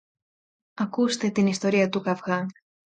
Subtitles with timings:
[0.73, 2.45] Ακούσετε την ιστορία τού καβγά